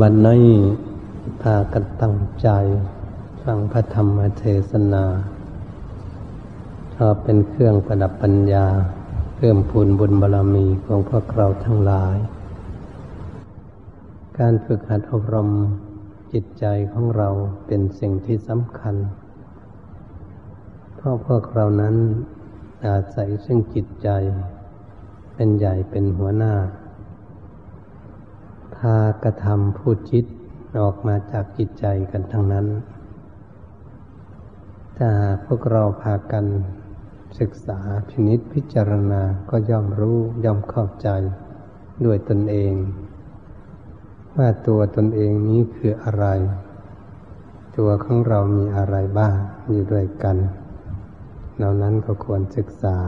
[0.00, 0.48] บันี้
[1.42, 2.48] พากันตั้งใจ
[3.42, 5.04] ฟังพระธรรมเทศนา
[6.90, 8.66] เพราะเป็นเครื่องประดับปัญญา
[9.36, 12.16] เพิ่มพูนบุญบารรมีของพวกเราทั้งหลาย
[14.38, 15.50] การฝึกหัดอบรม
[16.32, 17.28] จิตใจของเรา
[17.66, 18.96] เป็นสิ่งที่สำคัญ
[20.96, 21.96] เพราะพวกเรานั้น
[22.86, 24.08] อาศัยซึ่งจิตใจ
[25.34, 26.54] เป็นใหญ่เป็นหัวหน้า
[28.80, 30.26] พากระทำพูดจิต
[30.80, 32.66] ออกมาจากจิตใจกันทั้งนั้น
[34.98, 35.10] ถ้า
[35.44, 36.46] พวกเราพากัน
[37.40, 41.08] ศึกษาพินิษพิจารณาก็ย่อมรู้ย่อมเข้าใจ
[42.04, 42.74] ด้วยตนเอง
[44.36, 46.26] ว่าตัวตนเองนี้คืออะไร
[47.76, 49.34] ตัวของเรามีอะไรบ้าง
[49.68, 50.36] อยู่ด้วยกัน
[51.56, 52.98] เหล่านั้นก็ควรศึกษา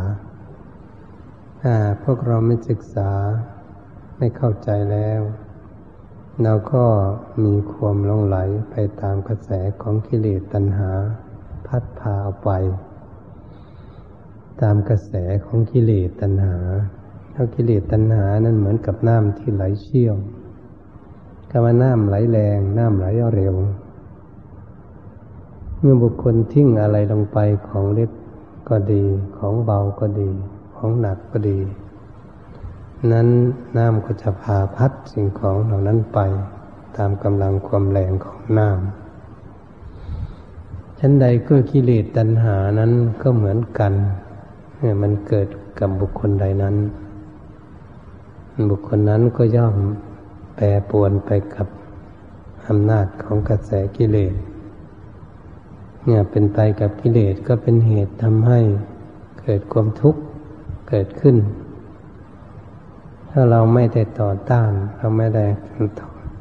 [1.61, 3.11] ถ้าพวกเราไม่ศึกษา
[4.19, 5.23] ไม่เข้าใจแล้ว
[6.41, 6.85] เราก็
[7.45, 8.39] มีความลงไหล
[8.71, 9.51] ไปตามกระแส
[9.83, 10.91] ของกิเลสตัณหา
[11.67, 12.51] พัดพาเอาไป
[14.63, 15.13] ตามกระแส
[15.45, 16.57] ของกิเลสตัณหา
[17.33, 20.17] เท่ากิเลสตัณหานั้นเหมือนกับน้ำที่ไหลเชี่ยว
[21.51, 23.55] คำว่าน้ำไหลแรงน้ำไหลเร็ว
[25.79, 27.39] เมื่อบุคคลทิ้งอะไรลงไป
[27.69, 28.11] ของเล็ก
[28.69, 29.05] ก็ดี
[29.39, 30.31] ของเบาก็ดี
[30.77, 31.59] ของหนักก็ดี
[33.11, 33.29] นั้น
[33.77, 36.19] น้ำก็จะพาพัดสิ่งของเหล่านั้นไป
[36.97, 38.73] ตามกำลังความแรงของน้ำ
[40.99, 43.93] ชั้นใดก็กิเลสตัณหานั้นก็เหมือนกัน
[44.79, 46.77] เนี่ยมันเกิดกับบุคคลใดนั้น
[48.71, 49.77] บุคคลนั้นก็ย่อม
[50.57, 51.67] แปรปวนไปกับ
[52.69, 54.35] อำนาจของกระแสกิเลส
[56.05, 58.61] เนี่ยเป็นไปกับกิเลสก็เป็นเหตุทำให้
[59.41, 60.21] เกิดความทุกข์
[60.89, 61.37] เกิดขึ้น
[63.35, 65.47] ถ้าเราไม่ได้ต่อต้าน เราไม่ได้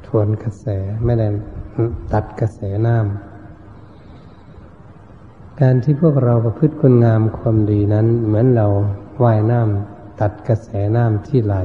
[0.06, 0.66] ทวนกระแส
[1.06, 1.28] ไม่ได้
[2.14, 8.68] ตัดกระแสน้ำการที่พวกเราประพฤติคุณงามความดีนั้น เหมือนเรา
[9.24, 11.56] ว่ายน้ำตัดกระแสน้ำที่ไหล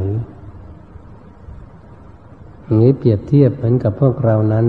[2.63, 4.67] อย่างนี้เปรียบเทียบเหมือนกับพวกเรานั้น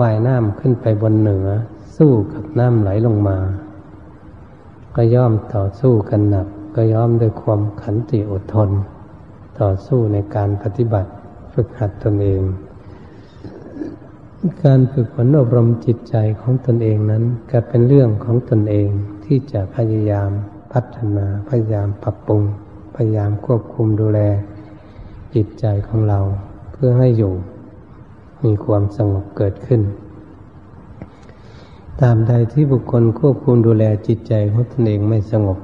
[0.00, 1.48] ว่ายน้ำขึ้นไปบนเหนือ
[1.96, 3.38] สู้กับน้ำไหลลงมา
[4.96, 6.46] ก็ย่อมต่อสู้กันหนัก
[6.76, 8.70] ก็ย่อมด้วยความขันติอดทน
[9.60, 11.10] ต่อสู้ในการปฏิบัติ
[11.52, 12.42] ฝึกหัดตนเอง
[14.64, 18.88] การฝึกฝนอบรมจิตใจของตนเองนั้น ก็เป็นเรื่องของตนเอง
[19.24, 20.30] ที่จะพยายาม
[20.72, 22.42] พัฒนาพยายามปรับปรุง
[22.96, 24.20] พยายามควบคุมดูแล
[25.34, 26.20] จิตใจของเรา
[26.72, 27.32] เพื่อให้อยู่
[28.44, 29.80] มีความสงบเกิดขึ้น
[32.00, 35.58] ตามใดที่บุคคลควบคุมดูแลจิตใจของตนเองไม่สงบ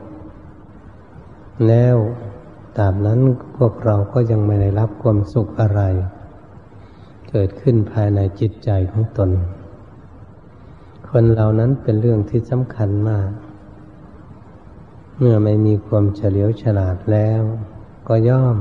[1.68, 1.96] แล้ว
[2.76, 3.20] ตราบนั้น
[3.56, 5.80] พวกเราก็ยังไม่ได้รับความสุขอะไร
[7.30, 9.30] เกิดขึ้นภายในจิตใจของตน
[11.08, 13.30] คนเหล่านั้นเป็นเรื่องที่สำคัญมาก
[15.18, 17.42] เมื่อไม่มีความเฉลียวฉลาดแล้ว
[18.08, 18.58] ก็ย่อม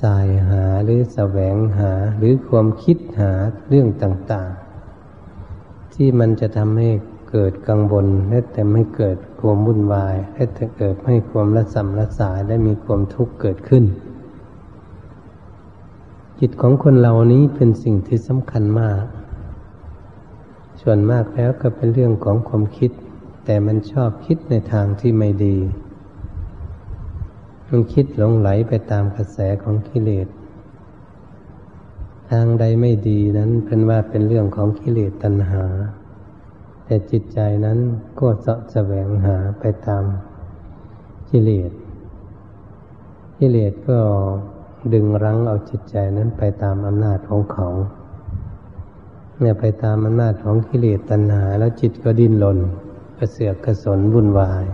[0.00, 3.32] สายหาหรือแสวงหาหรือความคิดหา
[3.68, 4.50] เรื่องต่าง
[5.22, 6.90] ๆ ที่มันจะทำให้
[7.30, 13.84] เกิดกังวลและแต่ไม่เกิด ความวุ่นวายและแต่เกิดให้ความละสัมละสายและมีความทุกข์เกิดขึ้น
[16.38, 19.02] จิตของคนเหล่านี้เป็นสิ่งที่สำคัญมาก
[20.80, 22.90] ส่วนมากแล้วก็เป็นเรื่องของความคิด
[23.44, 25.56] แต่มันชอบคิดในทางที่ไม่ดี
[27.68, 30.28] มันคิดหลงไหลไปตามกระแสของกิเลส
[32.30, 35.64] ทางใดไม่ดีนั้นเป็นว่าเป็นเรื่องของกิเลสตัณหา
[36.90, 37.78] แต่จิตใจนั้น
[38.20, 40.04] ก็สะแสวงหาไปตาม
[41.30, 41.70] กิเลส
[43.38, 43.98] กิเลสก็
[44.92, 47.68] ดึงรั้งเอาจิตใจนั้นไปตามอำนาจของเขา
[49.40, 52.58] เนี่ยไปตามอำนาจของกิเลสตัณหา แล้วจิตก็ดิ้นรน
[53.16, 54.64] กระเสือกกระสนวุ่นวาย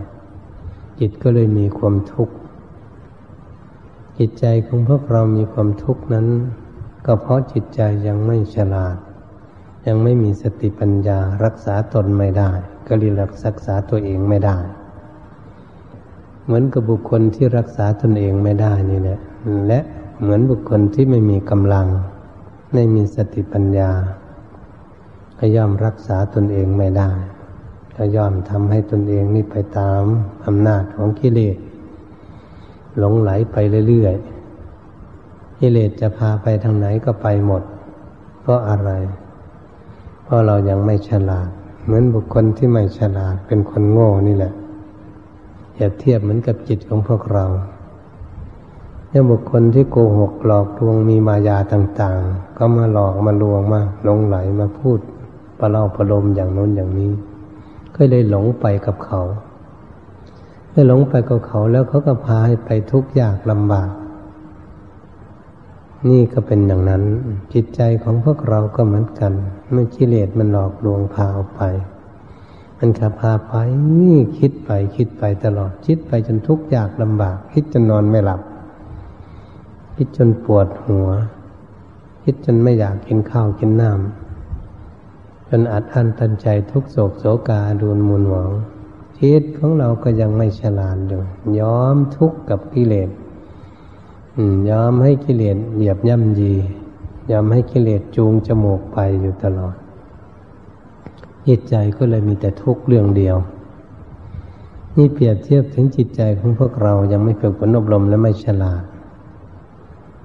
[0.99, 2.35] จิตก็เลยมีความทุกข์
[4.17, 6.27] จิตใจของพวกเรามีความทุกข์นั้น
[7.05, 8.97] ก็เพราะจิตใจยังไม่ฉลาด
[9.87, 12.51] ยังไม่มีสติปัญญารักษาตนไม่ได้
[12.87, 14.57] ก็เรียกรักษาตัวเองไม่ได้
[16.45, 19.19] เหมือนกับบุคคลที่รักษาตนเองไม่ได้นี่แหละ
[19.67, 19.79] และ
[20.21, 21.87] เหมือนบุคคลที่ไม่มีกำลัง
[22.73, 23.91] ไม่มีสติปัญญา
[25.39, 27.09] ก็ย่อมรักษาตนเองไม่ได้
[27.95, 30.01] ก็ย่อมทำให้ตนเองนี่ไปตาม
[30.45, 31.57] อำนาจของกิเลส
[32.97, 33.55] หลงไหลไป
[33.87, 37.63] เรื่อยๆกิเลสจะพาไปทางไหนก็ไปหมด
[38.41, 38.91] เพราะอะไร
[40.27, 41.49] เพราะเรายังไม่ฉลาด
[41.83, 44.53] เหมือนบุคคลที่ไม่ฉลาดเป็นคนโง่นี่แหละ
[45.75, 47.45] อย่าเทียบเหมือนกับจิตของพวกเรา
[49.09, 54.99] เนี่ยบุคคลที่โกหกหลอกลวงมีมายาต่าง ๆ ก็มาหลอกมาลวงมาหลงไหลมาพูด
[55.59, 57.11] ประเล่าประโลมอย่างน้นอย่างนี้
[57.95, 59.21] ก็เลยหลงไปกับเขา
[60.69, 63.89] เมื่อหลงไปกับเขาแล้วเขาก็พาให้ไปทุกข์ยากลำบาก
[66.09, 67.03] นี่ก็เป็นอย่างนั้น
[67.53, 69.33] จิตใจของพวกเราก็เหมือนกัน
[69.71, 71.61] เมื่อกิเลสมันหลอกลวงพาออกไป
[72.79, 73.53] มันขับพาไป
[73.99, 78.41] นี่คิดไปคิดไปตลอดคิดไปจนทุกข์ยากลำบาก คิดจนนอนไม่หลับ
[79.95, 81.09] คิดจนปวดหัว
[82.23, 88.51] คิดจนไม่อยากกินข้าวกินน้ำจนอัดอั้นตันใจทุกโศกโศกาดูนมุนหวง
[89.19, 91.21] จิตของเราก็ยังไม่ฉลาดอยู่
[91.59, 93.09] ยอมทุกข์กับกิเลส
[94.69, 96.53] ยอมให้กิเลสเหยียบย่ำยี
[97.31, 99.75] ยอมให้กิเลสจูงจมูกไปอยู่ตลอด
[101.47, 103.37] จิตใจก็เลยมีแต่ทุกข์เรื่องเดียว
[104.95, 108.83] นี่เปรียบเทียบถึงจิตใจของพวกเรายังไม่ฝึกฝนอบรมและไม่ฉลาด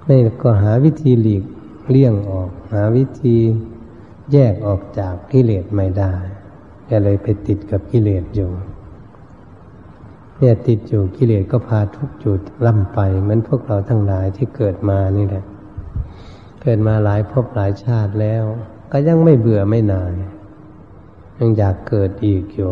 [0.03, 1.43] ไม่ก็หาวิธีหลีก
[1.89, 3.37] เลี่ยงออก หาวิธี
[4.31, 6.13] แยกออกจากกิเลสไม่ได้
[6.89, 8.49] ก็เลยไปติดกับกิเลสอยู่
[10.37, 15.43] เนี่ยติดอยู่กิเลสก็พาทุกจุดล่ำไปเหมือนพวกเราทั้งหลายที่เกิดมานี่แหละ
[16.61, 18.43] เกิดมาหลายภพหลายชาติแล้ว
[18.91, 20.13] ก็ยังไม่เบื่อไม่นาย
[21.39, 22.71] ยังอยากเกิดอีกอยู่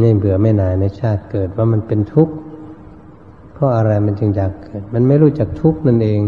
[0.00, 2.34] ไม่เบื่อไม่นายในชาติเกิดว่ามันเป็นทุกข์
[3.52, 6.20] เพราะอะไรมันจึงอยากเกิด มันไม่รู้จักทุกข์นั่นเอง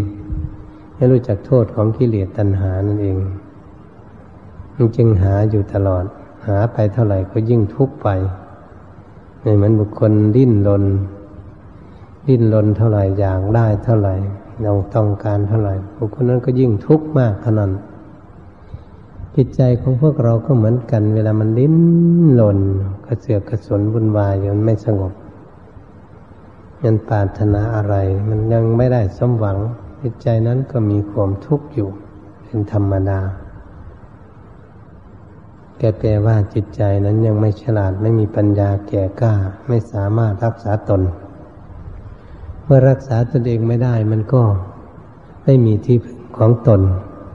[0.96, 3.18] ไม่รู้จักโทษของกิเลสตัณหานั่นเอง
[4.74, 6.04] มันจึงหาอยู่ตลอด
[6.46, 8.08] หาไปเท่าไหร่ก็ยิ่งทุกข์ไป
[9.56, 10.84] เหมือนบุคคลดิ้นรน
[12.28, 14.14] ดิ้นรนเท่าไหร่อยากได้เท่าไหร่
[14.62, 17.70] เราต้องการเท่าไหร่บุคคลนั้นก็ยิ่งทุกข์มากขนาด
[19.36, 21.76] จิตใจของพวกเราก็เหมือนกัน เวลามันดิ้น
[22.40, 22.58] รน
[23.06, 25.12] กระเสือกกระสนบุญวายอยู่มันไม่สงบ
[26.84, 27.94] ยังปรารถนาอะไร
[28.28, 29.58] มันยังไม่ได้สมหวัง
[30.02, 31.88] จิตใจนั้นก็มีความทุกข์อยู่
[32.44, 33.20] เป็นธรรมดา
[35.80, 39.34] กแปลว่าจิตใจนั้นยังไม่ฉลาดไม่มีปัญญาแก่กล้า
[39.68, 41.02] ไม่สามารถรักษาตน
[42.64, 44.42] เมื่อรักษาตนเองไม่ได้มันก็
[45.44, 46.80] ไม่มีที่พึ่งของตน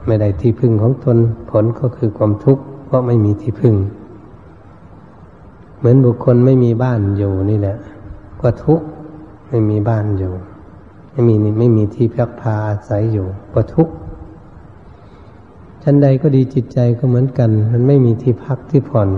[0.06, 1.16] ไม่ได้ที่พึ่งของตน
[1.50, 3.74] ผลก็คือความทุกข์เพราะไม่มีที่พึ่ง
[5.78, 7.76] เหมือนบุคคลไม่มีบ้านอยู่นี่แหละ
[8.40, 8.86] ก็ทุกข์
[9.48, 10.32] ไม่มีบ้านอยู่
[11.10, 13.92] ไม่มีไม่มีที่พักพาอาศัยอยู่ ก็ทุกข์
[15.82, 19.08] ชั้นใดก็ดีจิตใจก็เหมือนกัน มันไม่มีที่พักที่ผ่อน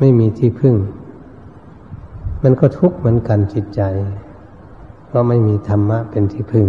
[0.00, 0.74] ไม่มีที่พึ่ง
[2.42, 3.82] มันก็ทุกข์เหมือนกันจิตใจ
[5.06, 6.66] เพราะไม่มีธรรมะเป็นที่พึ่ง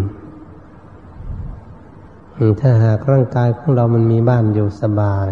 [2.59, 5.29] ถ้าหากร่างกายของเรามันมีบ้านอยู่สบาย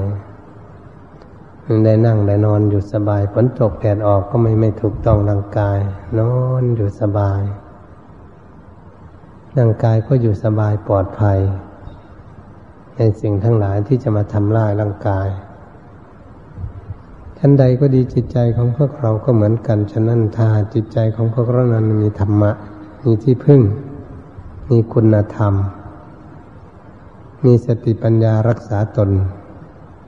[1.85, 5.79] ได้นั่งได้นอนอยู่สบายฝนตกแดดออกก็ไม่ไม่ถูกต้องร่างกาย
[6.19, 7.41] นอนอยู่สบาย
[9.57, 11.39] ร่างกายก็อยู่สบายปลอดภัย
[13.03, 15.27] ในสิ่งทั้งหลายที่จะมาทำลายร่างกาย
[17.37, 22.51] ท่านใดก็ดีจิตใจของพวกเราก็เหมือนกันฉะนั้นถ้าจิตใจของพวกเรานั้นมีธรรมะ
[23.03, 23.61] มีที่พึ่ง
[24.69, 25.53] มีคุณธรรม
[27.45, 29.09] มีสติปัญญารักษาตน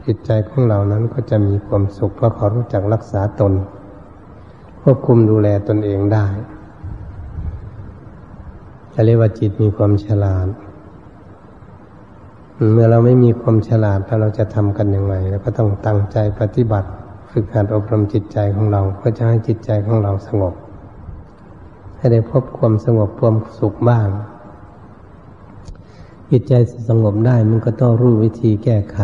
[0.06, 3.54] จิตใจของเรานั้นก็จะมีความสุขเพราะเขารู้จักรักษาตน
[4.82, 6.28] ควบคุมดูแลตนเองได้
[8.94, 10.48] จะเรียกว่าจิตมีความฉลาด
[12.74, 16.90] เมื่อเราไม่มีความฉลาดแล้วเราจะทำกันอย่างไรแล้วก็ต้องตั้งใจปฏิบัติ
[17.32, 20.54] ฝึกหัดอบรมจิตใจของเราเพื่อจะให้จิตใจของเราสงบ
[21.98, 24.08] ให้ได้พบความสงบความสุขบ้าง
[26.32, 26.54] จิตใจ
[26.90, 29.00] สงบได้มันก็ต้องรู้วิธีแก้ไข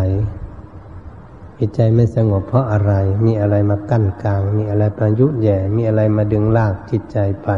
[1.59, 2.93] จิตใจไม่สงบเพราะอะไร
[3.25, 7.49] มีอะไรมากั้นกลาง มีอะไรมายุทธ์แย่ มีอะไรมาดึงลากจิตใจไป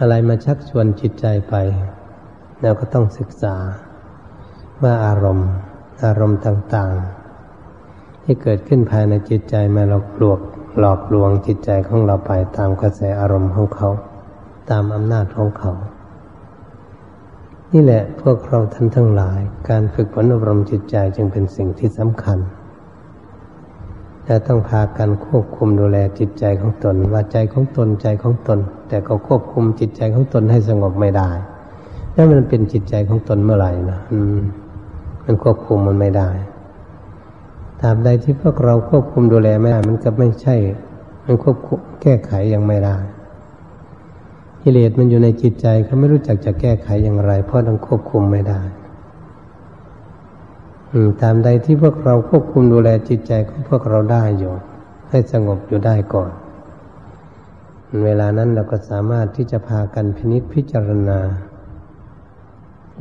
[0.00, 1.54] อะไรมาชักชวนจิตใจไป
[2.62, 3.56] เราก็ต้องศึกษา
[4.82, 5.48] ว่าอารมณ์
[6.04, 10.38] อารมณ์ต่างๆ ที่เกิดขึ้นภายในจิตใจมาหลอกลวง
[10.80, 13.88] หลอกลวงจิตใจของเราไปตามกระแสอารมณ์ของเขา
[14.70, 15.72] ตามอำนาจของเขา
[17.72, 22.38] นี่แหละพวกเราท่านทั้งหลาย การฝึกฝนอบรมจิตใจจึงเป็นสิ่งที่สำคัญ
[24.24, 28.58] แต่ต้องพากันควบคุมดูแลจิตใจของตน ว่าใจของตนใจของตน
[28.88, 31.30] แต่ก็ควบคุมจิตใจของตนให้สงบไม่ได้
[32.14, 34.00] ถ้ามันเป็นจิตใจของตนเมื่อไหร่นะ
[35.32, 36.30] มันควบคุมมันไม่ได้
[37.80, 40.56] ตราบใดที่พวกเราควบคุมดูแลไม่ได้มันก็ไม่ใช่
[41.24, 42.96] มันควบคุมแก้ไขยังไม่ได้
[44.62, 48.60] กิเลสมันอยู่ในจิตใจเขาไม่รู้จักจะแก้ไขอย่างไร เพราะต้องควบคุมไม่ได้
[51.22, 54.52] ตามใดที่พวกเราควบคุมดูแลจิตใจของพวกเราได้อยู่
[55.10, 56.30] ให้สงบอยู่ได้ก่อน
[58.04, 61.20] เวลานั้นเราก็สามารถที่จะพากันพินิษพิจารณา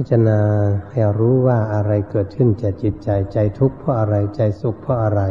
[0.02, 0.40] พิจารณา
[0.90, 5.22] ให้รู้ว่าอะไรเกิดขึ้นจากจิตใจใจทุกข์เพราะอะไรใจสุขเพราะอะไร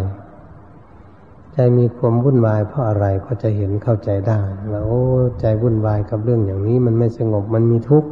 [1.53, 4.41] ใจมีความวุ่นวายเพราะอะไรก็จะเห็นเข้าใจได้
[4.73, 5.03] ว่าโอ้
[5.41, 8.09] ใจวุ่นวายกับเรื่องอย่างนี้มันไม่สงบมันมีทุกข์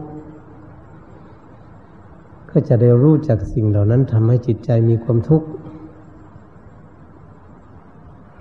[2.51, 5.47] ก็จะได้รู้จากสิ่งเหล่านั้นทำให้จิตใจมีความทุกข์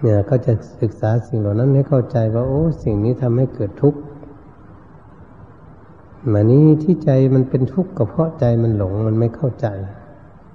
[0.01, 3.99] เนี่ยก็จะศึกษาสิ่งเหล่านั้นให้เข้าใจว่าโอ้สิ่งนี้ทำให้เกิดทุกข์
[6.33, 9.67] มานี้ที่ใจมันเป็นทุกข์ก็เพราะใจมันหลงมันไม่เข้าใจ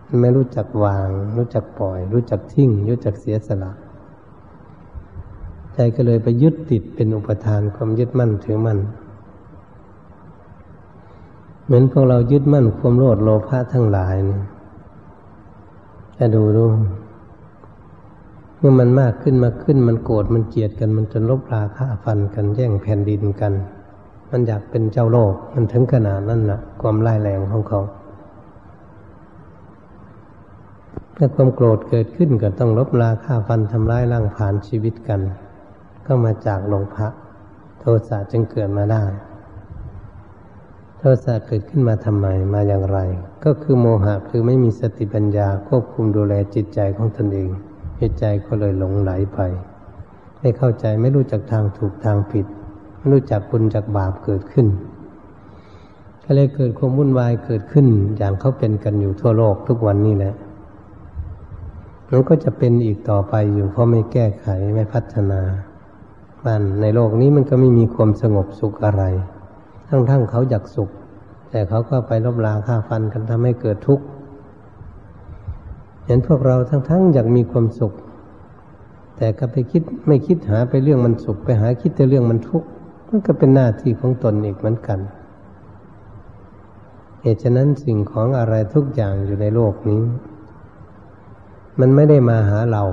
[0.07, 3.73] มันไม่รู้จักวาง รู้จักปล่อย รู้จักทิ้ง รู้จักเสียสละ
[5.75, 8.79] ใจก็เลยไปยึดติดเป็นอุปทานความยึดมั่นถือมั่น
[11.65, 14.43] เหมือนพวกเรายึดมั่นความโลดโลภะทั้งหลายเนี่ย
[16.19, 16.65] จะดูดู
[18.59, 23.53] เมื่อมันมากขึ้นมาขึ้นมันโกรธมันเกลียดกัน มันจนลบราฆ่าฟันกันแย่งแผ่นดินกัน
[24.31, 27.81] มันอยากเป็นเจ้าโลก มันถึงขนาดนั้นละ่ะ ความร้ายแรงของเขา
[31.17, 35.21] ถ้าความโกรธเกิดขึ้นก็ต้องลบราฆ่าฟันทำร้ายร่างผ่านชีวิตกัน
[36.07, 37.09] ก็มาจากหลงพระ
[37.81, 39.05] โทสะจึงเกิดมาได้
[40.99, 42.99] โทสะเกิดขึ้นมาทำไมมาอย่างไร
[43.45, 47.51] ก็คือโมหะคือไม่มีสติปัญญาควบคุมดูแลจิตใจของตนเอง
[48.01, 49.41] จิตใจก็เลยหลงไหลไป
[50.41, 52.47] ไม่เข้าใจไม่รู้จักทางถูกทางผิด
[53.13, 54.67] รู้จักบุญจากบาปเกิดขึ้น
[56.25, 60.35] ก็เลยเกิดความวุ่นวายเกิดขึ้น อย่างเขาเป็นกันอยู่ทั่วโลกทุกวันนี้แหละ
[62.11, 65.41] มันก็จะเป็นอีกต่อไปอยู่เพราะไม่แก้ไขไม่พัฒนา
[66.45, 69.05] บ้านในโลกนี้มันก็ไม่มีความสงบสุขอะไร
[69.89, 70.91] ทั้งๆเขาอยากสุข
[71.51, 74.05] แต่เขาก็ไปลบลาฆ่าฟันกันทำให้เกิดทุกข์
[76.07, 77.93] เห็นพวกเราทั้งๆอยากมีความสุข
[79.17, 82.69] แต่ก็ไปคิดไม่คิดหาไปเรื่องมันสุข ไปหาคิดแต่เรื่องมันทุกข์
[83.13, 84.99] มันก็เป็นหน้าที่ของตนอีกเหมือนกัน
[87.23, 90.03] เหตุฉะนั้นสิ่งของอะไรทุกอย่างอยู่ในโลกนี้
[91.81, 92.85] มันไม่ได้มาหาเรา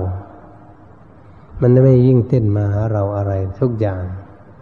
[1.62, 4.02] มันไม่ยิ่งเต้นมาหาเราอะไรทุกอย่าง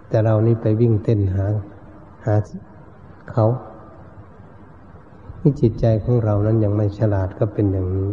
[0.09, 1.45] แต่เรานี่ไปวิ่งเต้นหา
[2.25, 2.35] หา
[3.31, 3.47] เขา
[5.39, 8.11] ที่จิตใจของเรานั้นยังไม่ฉลาดก็เป็นอย่างนี้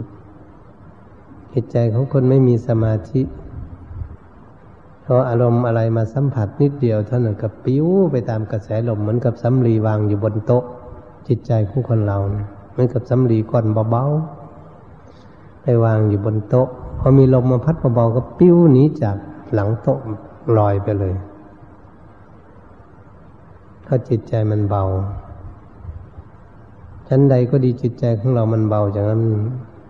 [1.54, 3.22] จิตใจของคนไม่มีสมาธิ
[5.06, 10.64] พราะอารมณ์อะไรมาสัมผัสนิดเดียวเท่านั้นกับปิ้วไปตามกระแสลมเหมือนกับสำลีวางอยู่บนโต๊ะ
[11.28, 12.18] จิตใจของคนเรา
[12.72, 16.68] เหมือนกับสำลีก้อนเบาๆไปวางอยู่บนโต๊ะ
[17.00, 19.18] พอมีลมมาพัดเบาๆก็ปิ้วหนีจาก
[19.54, 20.00] หลังโต๊ะ
[20.58, 21.16] ลอยไปเลย
[23.88, 24.84] ถ้าจิตใจมันเบา
[27.08, 29.22] ชั้นใดก็ดีจิตใจของเรามันเบาอย่างนั้น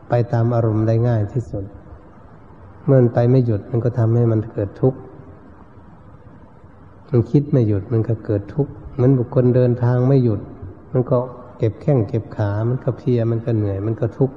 [0.10, 1.66] ไปตามอารมณ์ได้ง่ายที่สุด
[2.86, 5.00] เมื่อมันไปไม่หยุดมันก็ทำให้มันเกิดทุกข์
[7.16, 10.42] มันคิดไม่หยุดมันก็เกิดทุกข์เหมือนบุคคลเดินทางไม่หยุด
[10.92, 11.18] มันก็
[11.58, 14.36] เก็บแข้งเก็บขา มันก็เพียมันก็เหนื่อย มันก็ทุกข์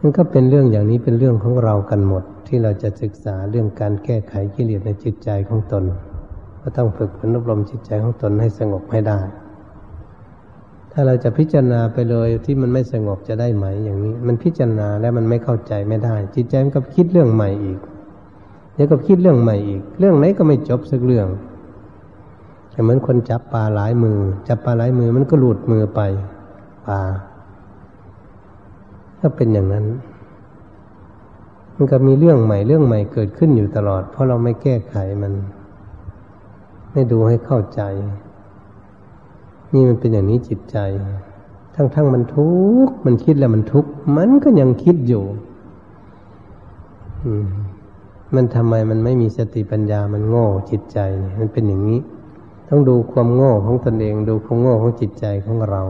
[0.00, 5.84] มันก็เป็นเรื่องอย่างนี้เป็นเรื่องของเรากันหมด ที่เราจะศึกษาเรื่องการแก้ไขกิเลสในจิตใจของตน
[6.60, 9.20] ก็ต้องฝึกฝนอบรมจิตใจของตนให้สงบให้ได้
[10.92, 17.78] ถ้าเราจะพิจารณาไปเลยที่มันไม่สงบจะได้ไหมอย่างนี้ มันพิจารณาแล้วมันไม่เข้าใจไม่ได้ จิตใจมันก็คิดเรื่องใหม่อีก
[18.76, 21.28] เดี๋ยวก็คิดเรื่องใหม่อีก เรื่องไหนก็ไม่จบสักเรื่อง
[22.82, 24.18] เหมือนคนจับปลาหลายมือ
[24.48, 26.00] จับปลาหลายมือมันก็หลุดมือไป
[26.86, 27.00] ปลา
[29.20, 29.86] ก็เป็นอย่างนั้น
[31.76, 35.32] มันก็มีเรื่องใหม่เรื่องใหม่เกิดขึ้นอยู่ตลอด เพราะเราไม่แก้ไขมัน
[36.92, 37.80] ให้ดูให้เข้าใจ
[39.72, 40.76] นี่มันเป็นอย่างนี้จิตใจ
[41.74, 42.50] ทั้งๆมันทุ
[42.86, 45.24] กข์มันคิดแล้วมันทุกข์มันก็ยังคิดอยู่
[47.24, 47.65] มั
[48.34, 50.98] มันทำไมมันไม่มีสติปัญญามันโง่จิตใจ
[51.38, 52.00] มันเป็นอย่างนี้
[52.68, 55.82] ต้องดูความโง่ของตนเอง ดูความโง่ของจิตใจของเรา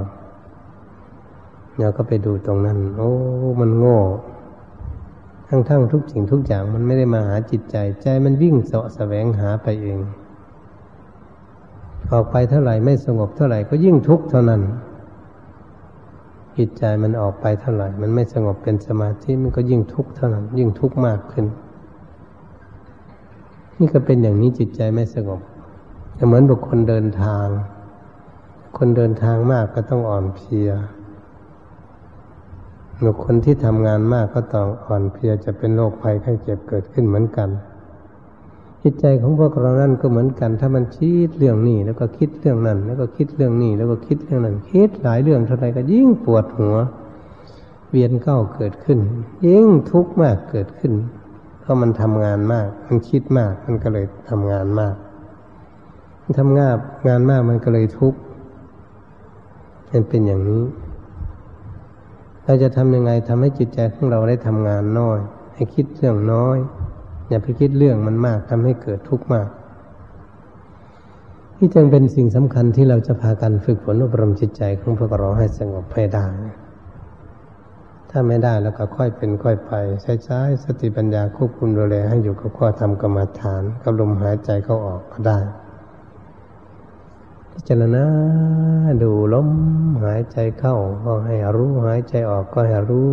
[1.81, 3.11] เราก็ไปดูตรงนั้น โอ้
[3.61, 3.99] มันโง่
[5.49, 9.99] ทั้งๆทุกสิ่งทุกอย่างมันไม่ได้มาหาจิตใจ ใจมันวิ่งเสาะแสวงหาไปเอง
[12.13, 14.63] ออกไปเท่าไหร่ไม่สงบเท่าไหร่ก็ยิ่งทุกข์เท่านั้น
[16.59, 21.47] จิตใจมันออกไปเท่าไหร่ มันไม่สงบเป็นสมาธิมันก็ยิ่งทุกข์เท่านั้น ยิ่งทุกข์มากขึ้น
[23.79, 25.41] นี่ก็เป็นอย่างนี้จิตใจไม่สงบ
[26.27, 27.47] เหมือนบุคคลเดินทาง
[28.77, 30.71] คนเดินทางมากก็ต้องอ่อนเพลีย
[33.05, 37.49] บุคคลที่ทำงานมากก็ต้องอ่อนเพลียจะเป็นโรคภัยไข้เจ็บเกิดขึ้นเหมือนกัน
[38.83, 46.77] จิตใจของพวกเรานั่นก็เหมือนกัน ถ้ามันคิดเรื่องนี้แล้วก็คิดเรื่องนั้น แล้วก็คิดเรื่องนี้ แล้วก็คิดเรื่องนั้นคิดหลายเรื่องเท่าไรก็ยิ่งปวดหัว
[47.91, 48.99] เวียนเก้าเกิดขึ้น
[49.47, 50.93] ยิ่งทุกข์มากเกิดขึ้น
[51.67, 54.95] เพราะมันทำงานมาก มันคิดมาก มันก็เลยทำงานมาก
[56.39, 56.77] ทำงาน
[57.09, 58.19] งานมากมันก็เลยทุกข์
[59.91, 60.65] มันเป็นอย่างนี้
[62.45, 65.19] เราจะทำยังไงทำให้จิตใจของเราได้ทำงานน้อย
[65.55, 66.57] ให้คิดเรื่องน้อย
[67.29, 69.49] อย่าไปคิดเรื่องมันมากทำให้เกิดทุกข์มาก
[71.57, 76.27] นี่จึงเป็นสิ่งสำคัญที่เราจะพากันฝึกฝนอบรมจิตใจของพวกเราให้สงบให้ได้
[78.19, 85.39] ถ้าไม่ได้แล้วก็ค่อยเป็นค่อยไป ใช้ใช้สติปัญญาควบคุมดูแลให้อยู่กับข้อทำกรรมฐานกับลมหายใจเข้าออกก็ได้
[87.53, 88.05] พิจารณา
[89.03, 89.49] ดูลม
[90.05, 93.09] หายใจเข้า ก็ให้รู้หายใจออกก็ให้รู้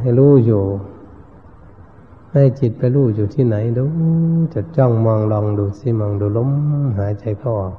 [0.00, 0.64] ให้รู้อยู่
[2.32, 3.84] ให้จิตไปรู้อยู่ที่ไหนดู
[4.54, 6.50] จะจ้องมองลองดูสิมองดูลม
[6.98, 7.74] หายใจเข้าออก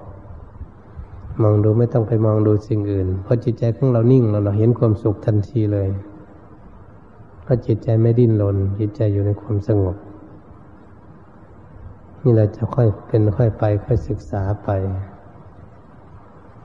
[1.43, 5.89] มองดูไม่ต้องไปมองดูสิ่งอื่น เพราะจิตใจของเรานิ่งเราเราเห็นความสุขทันทีเลย
[7.43, 9.97] เพราะจิตใจไม่ดิ้นรนจิตใจอยู่ในความสงบ
[12.21, 14.69] นี่เราจะค่อยเป็นค่อยไป ค่อยศึกษาไป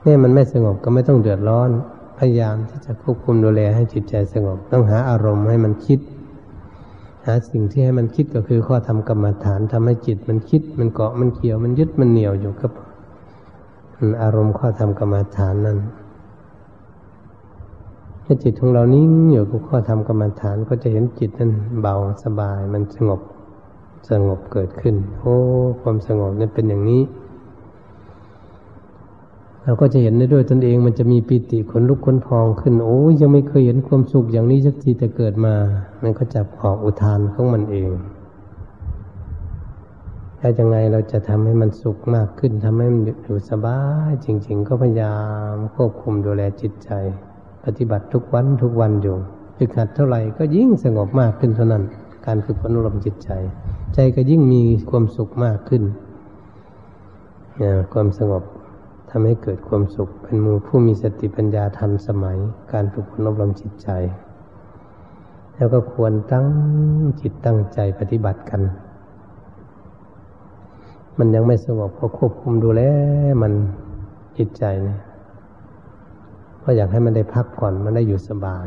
[0.05, 1.69] นี่มันไม่สงบก็ไม่ต้องเดือดร้อน
[2.19, 5.99] พยายามที่จะควบคุมดูแลให้จิตใจสงบ ต้องหาอารมณ์ให้มันคิด
[7.25, 12.71] หาสิ่งที่ให้มันคิดก็คือข้อทำกรรมฐานทำให้จิตมันคิด มันเกาะมันเกี่ยวมันยึดมันเหนี่ยวอยู่กับ
[14.21, 15.79] อารมณ์ข้อทำกรรมฐานนั้น
[18.25, 23.21] ถ้าจิตของเรานิ่งอยู่กับข้อทำกรรมฐานก็จะเห็นจิตนั้นเบาสบายมันสงบ
[24.09, 25.35] สงบเกิดขึ้นโอ้
[25.81, 27.01] ความสงบนี่เป็นอย่างนี้
[29.63, 35.53] เราก็จะเห็นได้ด้วยตนเองมันจะมีปิติขนลุกขนพองขึ้น โอ้ยังไม่เคยเห็นความสุขอย่างนี้สักทีแต่เกิดมา
[36.01, 37.89] มันก็จะออกอุทานของมันเอง
[40.39, 45.15] แล้วยังไงเราจะทำให้มันสุขมากขึ้นทำให้มันอยู่สบาย จริง ๆ ก็พยายา
[45.53, 46.89] มควบคุมดูแลจิตใจ
[47.65, 49.15] ปฏิบัติทุกวันทุกวันอยู่
[49.57, 51.83] ฝึกหัดเท่าไหร่ก็ยิ่งสงบมากขึ้นเท่านั้น
[52.25, 53.29] การฝึกฝนอารมณ์จิตใจ
[53.93, 55.83] ใจก็ยิ่งมีความสุขมากขึ้น
[57.93, 58.43] ความสงบ
[59.09, 62.37] ทำให้เกิดความสุขเป็นมือผู้มีสติปัญญาทันสมัย
[62.73, 63.89] การฝึกฝนอบรมจิตใจ
[65.55, 66.47] แล้วก็ควรตั้ง
[67.21, 68.61] จิตตั้งใจปฏิบัติกัน
[71.19, 72.81] มันยังไม่สงบก็ควบคุมดูแล
[73.41, 73.53] มัน
[74.37, 74.99] จิตใจเนี่ย
[76.59, 78.65] เพราะอยากให้มันได้พักผ่อนมันได้อยู่สบาย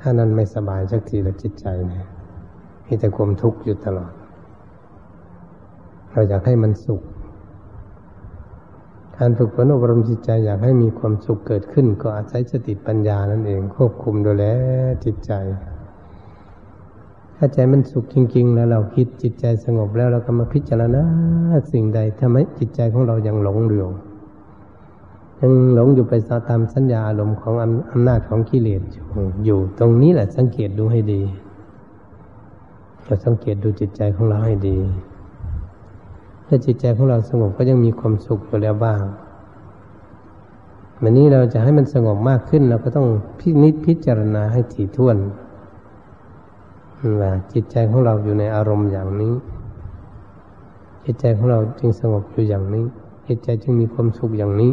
[0.00, 2.06] ถ้านั้นไม่สบายสักทีละจิตใจเนี่ย
[2.86, 4.12] มีแต่ความทุกข์อยู่ตลอด
[6.10, 7.02] เราอยากให้มันสุข
[9.16, 14.44] การฝึกฝนอบรมจิตใจอยากให้มีความสุขเกิดขึ้น ก็อาศัยสติปัญญานั่นเอง ควบคุมดูแล
[15.04, 15.32] จิตใจ
[17.36, 21.04] ถ้าใจมันสุขจริง ๆ แล้วเราคิดจิตใจสงบแล้วเราก็มาพิจารณา
[21.72, 23.90] สิ่งใดทำให้จิตใจของเรายังหลงอยู่
[25.40, 26.14] ยังหลงอยู่ไป
[26.48, 27.54] ตามสัญญาอารมณ์ของ
[27.92, 28.82] อำนาจของกิเลส
[29.44, 31.22] อยู่ ตรงนี้แหละสังเกตดูให้ดี
[33.04, 34.78] เราสังเกตดูจิตใจของเราให้ดี
[36.46, 39.02] ถ้าจิตใจของเราสงบก็ยังมีความสุขอยู่แล้วบ้าง
[41.02, 43.06] วันนี้เราจะให้มันสงบมากขึ้น เราก็ต้อง
[43.38, 45.16] พินิจพิจารณาให้ถี่ถ้วน
[47.20, 49.34] ว่าจิตใจของเราอยู่ในอารมณ์อย่างนี้
[51.04, 52.84] จิตใจของเราจึงสงบอยู่อย่างนี้
[53.26, 54.72] จิตใจจึงมีความสุขอย่างนี้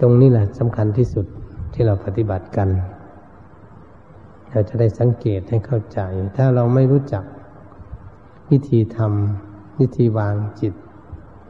[0.00, 1.26] ตรงนี้แหละสำคัญที่สุด
[1.72, 2.68] ที่เราปฏิบัติกัน
[4.50, 6.00] เราจะได้สังเกตให้เข้าใจ
[6.36, 7.24] ถ้าเราไม่รู้จัก
[8.50, 10.74] วิธีทำวิธีวางจิต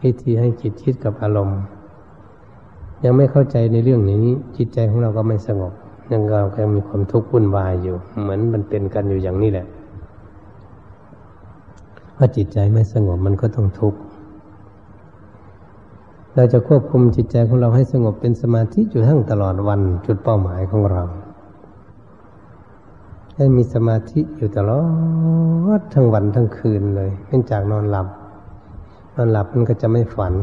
[0.03, 1.61] วิธีให้จิตคิดกับอารมณ์
[3.05, 4.25] ยังไม่เข้าใจในเรื่องนี้
[4.57, 5.73] จิตใจของเราก็ไม่สงบ
[6.13, 9.67] ยังเราก็ยังมีความทุกข์วุ่นวายอยู่ เหมือนมันเป็นกันอยู่อย่างนี้แหละ
[12.17, 13.99] ว่าจิตใจไม่สงบมันก็ต้องทุกข์
[16.35, 21.03] เราจะควบคุมจิตใจของเราให้สงบเป็นสมาธิอยู่ทั้งตลอดวันจุดเป้าหมายของเรา
[23.37, 24.83] ให้มีสมาธิอยู่ตลอ
[25.79, 28.07] ดทั้งวันทั้งคืนเลยเนื่องจากนอนหลับ
[29.15, 30.35] นอนหลับมันก็จะไม่ฝัน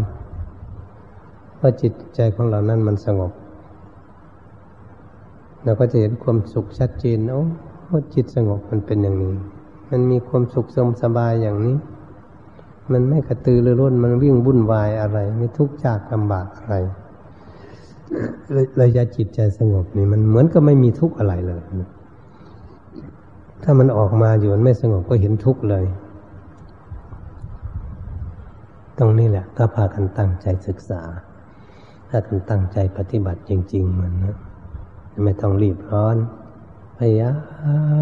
[1.55, 3.31] เพราะจิตใจของเรานั้นมันสงบ
[5.63, 9.33] เราก็จะเห็นความสุขชัดเจนโอ้จิตสงบมันเป็นอย่างนี้
[9.91, 11.75] มันมีความสุขสมสบายอย่างนี้
[12.91, 16.75] มันไม่กระตือรือร้นมันวิ่งวุ่นวายอะไร ไม่ทุกข์ยากลำบากอะไร
[18.81, 21.61] ระยะจิตใจสงบนี่มันเหมือนกับไม่มีทุกข์อะไรเลย
[23.63, 25.85] ถ้ามันออกมาอยู่มันไม่สงบก็เห็นทุกข์เลย
[28.99, 31.01] ตรงนี้แหละก็พากันตั้งใจศึกษา
[32.09, 34.37] ถ้าท่านตั้งใจปฏิบัติจริง ๆ มันนะ
[35.23, 36.15] ไม่ต้องรีบร้อน
[36.99, 37.31] พยายา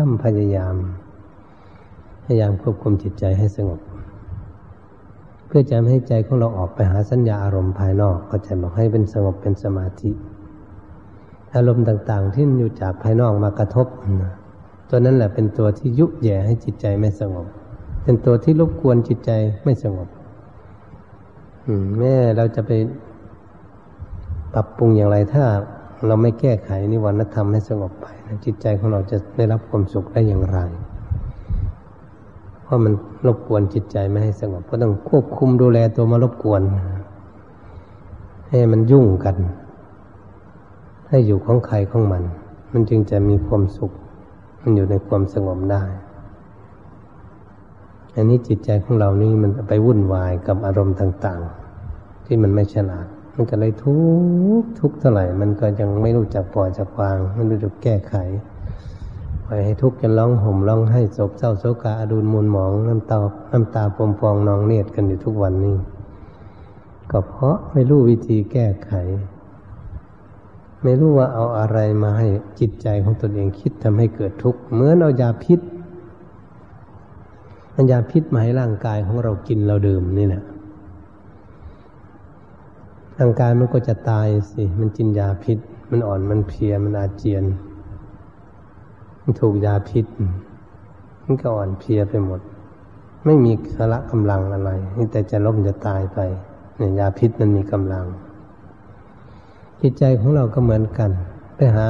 [0.06, 0.76] มพยายาม
[2.26, 3.80] พยายามควบคุมจิตใจให้สงบ
[5.48, 10.12] เพื่อจะไม่ให้ใจของเราออกไปหาสัญญาอารมณ์ภายนอกก็จะบอกให้เป็นสงบเป็นสมาธิ
[11.56, 13.88] อารมณ์ต่างๆ ที่อยู่จากภายนอกมากระทบ
[14.90, 17.48] ตัวนั้นแหละเป็นตัวที่ยุแย่ให้จิตใจไม่สงบ
[18.04, 19.32] เป็นตัวที่รบกวนจิตใจ
[19.64, 20.08] ไม่สงบ
[21.98, 22.72] แม่เราจะไป
[24.54, 25.46] ปรับปรุงอย่างไรถ้า
[26.08, 28.06] เราไม่แก้ไขนิวรณธรรมให้สงบไป
[28.46, 30.60] จิตใจของเราจะได้รับความสุขได้อย่างไร
[32.62, 32.94] เพราะมัน
[33.26, 36.62] รบกวนจิตใจไม่ให้สงบ ก็ต้องควบคุมดูแลตัวมารบกวน
[38.50, 39.36] ให้มันยุ่งกัน
[41.10, 42.24] ให้อยู่ของใครของมัน
[42.74, 43.92] มันจึงจะมีความสุข
[44.62, 45.84] มันอยู่ในความสงบได้
[48.16, 51.42] อันนี้จิตใจของเรานี่มันไปวุ่นวายกับอารมณ์ต่าง
[51.86, 53.98] ๆ ที่มันไม่ฉลาด มันก็เลยทุ
[54.62, 58.16] กทุกเท่าไหร่ มันก็ยังไม่รู้จักปล่อยจักวางไม่รู้จักแก้ไข
[59.46, 63.18] ปล่อยให้ทุกข์จนร้องห่มร้องให้ศพเศร้าโศกาอดูลมูลหมองน้ำตา
[63.52, 65.76] น้ำตาปมฟองนองเนตรกันอยู่ทุกวันนี้
[67.12, 68.92] ก็เพราะไม่รู้วิธีแก้ไข
[70.84, 72.28] ไม่รู้ว่าเอาอะไรมาให้
[72.60, 75.60] จิตใจของตนเองคิดทำให้เกิดทุกข์เหมือนเอายาพิษ
[77.76, 80.44] มันยาพิษมาให้ร่างกายของเรากินเราดื่มนี่แหละ
[83.22, 85.58] ร่างกายมันก็จะตายสิ มันกินยาพิษ
[85.90, 87.44] มันอ่อนมันเพียมันอาเจียน
[89.22, 90.06] มันถูกยาพิษ
[91.24, 92.40] มันก็อ่อนเพียไปหมด
[93.26, 96.20] ไม่มีสาระกำลังอะไรนี่แต่จะล้มจะตายไป
[96.78, 98.06] เนี่ยยาพิษมันมีกำลัง
[99.80, 101.12] จิตใจของเราก็เหมือนกัน
[101.56, 101.90] ไปหา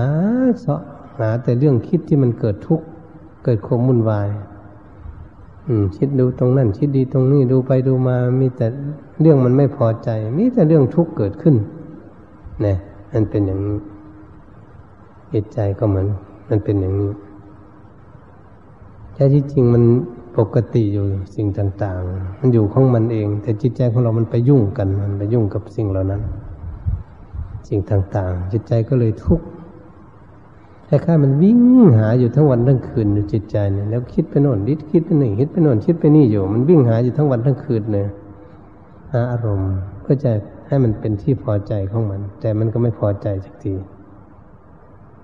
[0.59, 0.81] เสาะ
[1.19, 2.85] หาแต่เรื่องคิดที่มันเกิดทุกข์
[3.43, 4.27] เกิดความวุ่นวาย
[5.67, 8.67] อืม คิดดูตรงนั้นคิดดีตรงนี้ดูไปดูมา มีแต่
[9.21, 11.55] เรื่องมันไม่พอใจ มีแต่เรื่องทุกข์เกิดขึ้น
[12.65, 12.75] นี่
[13.13, 13.77] มันเป็นอย่างนี้
[15.33, 16.07] จิตใจก็เหมือน
[16.49, 17.11] มันเป็นอย่างนี้
[19.13, 19.83] แท้ที่จริงมัน
[20.37, 26.21] ปกติอยู่สิ่งต่าง ๆ มันอยู่ของมันเอง แต่จิตใจของเรามันไปยุ่งกัน มันไปยุ่งกับสิ่งเหล่านั้น
[27.67, 29.45] สิ่งต่าง ๆ จิตใจก็เลยทุกข์
[30.93, 31.59] คล้ายๆมันวิ่ง
[31.99, 38.07] หาอยู่ทั้งวันทั้งคืนอยู่จิตใจเนี่ยแล้วคิดไปโน่นดิคิดไปนี่คิดไปโน่นคิดไปนี่อยู่ มันวิ่งหาอยู่ทั้งวันทั้งคืนเนี่ย
[39.13, 40.31] หาอารมณ์เพื่อจะ
[40.67, 43.73] ให้มันเป็นที่พอใจของมัน แต่มันก็ไม่พอใจสักที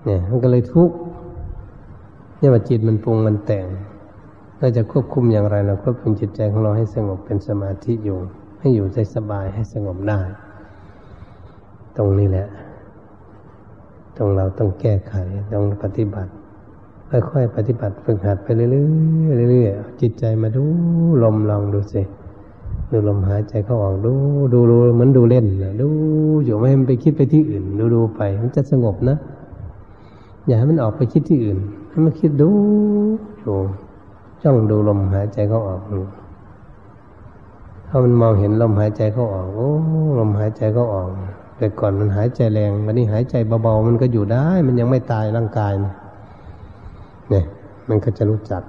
[0.04, 0.96] เนี่ยมันก็เลยทุกข์
[2.38, 3.66] เนี่ยว่าจิตมันปรุงมันแต่ง
[4.58, 8.18] เราจะควบคุมอย่างไรเราควบคุมจิตใจของเราให้สงบเป็นสมาธิอยู่
[8.60, 10.20] ให้อยู่ใจสบายให้สงบได้
[11.96, 12.48] ตรงนี้แหละ
[14.18, 15.14] ต้องเราต้องแก้ไข
[15.52, 16.30] ต้องปฏิบัติ
[17.10, 18.68] ค่อยๆปฏิบัติฝึกหัดไปเรื่อ
[19.46, 20.64] ยๆเรื่อยๆจิตใจมาดู
[21.22, 22.02] ลมลองดูสิ
[22.90, 24.12] ดูลมหายใจเข้าออกดู
[24.52, 25.88] ดูดูเหมือนดูเล่นนะดู
[26.44, 29.16] อยู่ไม่ให้มันไปคิดไปที่อื่น ดูดูไป มันจะสงบนะ
[30.46, 32.50] อย่าให้มันออกไปคิดที่อื่น ให้มันคิดดู
[33.40, 33.56] อยู่
[34.42, 36.00] จ้องดูลมหายใจเข้าออกดู
[37.88, 39.70] ถ้ามันมองเห็นลมหายใจเข้าออกโอ้
[40.18, 41.08] ลมหายใจเข้าออก
[41.58, 45.72] แต่ก่อนมันหายใจแรงวันนี้หายใจเบาๆมันก็อยู่ได้ มันยังไม่ตายร่างกาย
[47.30, 47.44] เนี่ย
[47.88, 48.62] มันก็จะรู้จัก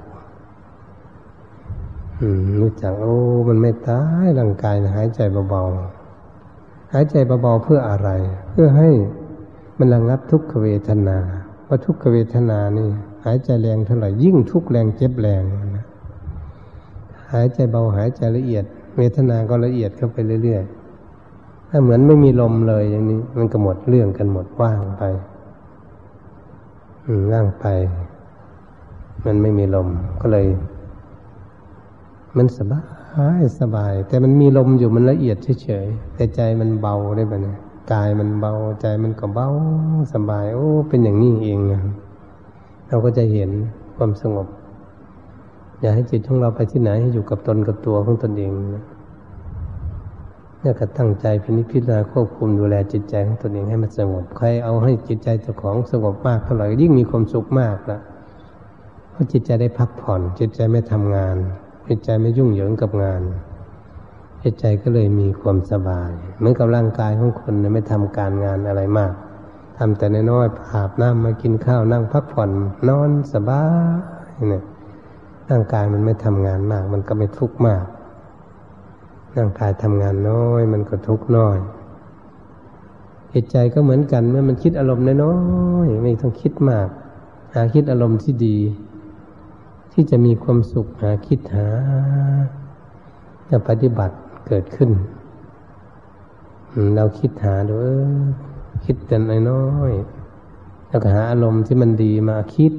[2.19, 3.17] อืม รู้จัก โอ้
[3.49, 8.09] มันไม่ตายร่างกายหายใจเบาๆหายใจเบาๆเพื่ออะไร
[8.51, 8.89] เพื่อให้
[9.77, 11.17] มันระงับทุกขเวทนา
[11.67, 12.89] ว่าะทุกขเวทนานี่
[13.25, 15.43] หายใจแรงเท่าไหร่ยิ่งทุกแรงเจ็บแรง
[15.77, 15.85] นะ
[17.33, 18.65] หายใจเบาหายใจละเอียด
[18.97, 20.78] เวทนาก็ละเอียดเข้าไปเรื่อยๆ
[21.69, 25.03] ถ้าเหมือนไม่มีลมเลยอย่างนี้ มันก็หมดเรื่องกันหมดว่างไป
[27.05, 27.65] อืมว่างไป
[29.25, 29.89] มันไม่มีลม
[30.21, 30.47] ก็เลย
[32.37, 32.81] มันสบา
[33.39, 37.57] ยสบาย แต่มันมีลมอยู่มันละเอียดเฉยๆแต่ใจมันเบาได้ปะเนี่ย
[37.91, 39.49] กายมันเบาใจมันก็เบา
[40.13, 41.59] สบาย โอ้ เป็นอย่างนี้เอง
[42.87, 43.49] เราก็จะเห็น
[43.95, 44.47] ความสงบ
[45.79, 48.85] อย่าให้จิตของเราไปที่ไหนให้อยู่กับตนกับตัวของตนเองนะ
[50.61, 57.99] เนี่ยก็ตั้งใจพินิจพิจารณาควบคุมดูแลจิตใจของตนเองให้มันสงบ ใครเอาให้จิตใจเจ้าของสงบมากเท่าไหร่ยิ่งมีความสุขมากละ
[59.11, 61.37] เพราะจิตใจได้พักผ่อน จิตใจไม่ทำงาน
[61.87, 63.21] จิตใจไม่ยุ่งเหยิงกับงาน
[64.43, 69.13] จิตใจก็เลยมีความสบาย เหมือนกับร่างกายของคนไม่ทำการงานอะไรมาก
[69.77, 72.49] ทำแต่น้อยๆอาบน้ำมากินข้าวนั่งพักผ่อน
[72.89, 73.63] นอนสบา
[74.33, 74.63] ยเนี่ย
[75.49, 77.83] ร่างกายมันไม่ทำงานมาก มันก็ไม่ทุกข์มาก
[79.37, 81.57] ร่างกายทำงานน้อย มันก็ทุกข์น้อย
[83.33, 85.37] จิตใจก็เหมือนกันเมื่อมันคิดอารมณ์น้อ
[85.85, 86.87] ยๆไม่ต้องคิดมาก
[87.53, 88.57] หาคิดอารมณ์ที่ดี
[89.93, 91.67] ที่จะมีความสุขหาคิดหา
[93.49, 94.15] จะปฏิบัติ
[94.47, 94.89] เกิดขึ้น
[96.95, 97.79] เราคิดหาดู
[98.85, 99.17] คิดแต่
[99.49, 102.73] น้อยๆแล้วก็หาอารมณ์ที่มันดีมาคิด